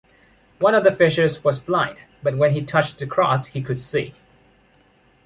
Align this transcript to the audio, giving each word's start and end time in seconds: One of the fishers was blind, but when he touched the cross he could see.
One 0.57 0.73
of 0.73 0.83
the 0.83 0.89
fishers 0.91 1.43
was 1.43 1.59
blind, 1.59 1.97
but 2.23 2.35
when 2.35 2.53
he 2.53 2.63
touched 2.65 2.97
the 2.97 3.05
cross 3.05 3.45
he 3.45 3.61
could 3.61 3.77
see. 3.77 4.15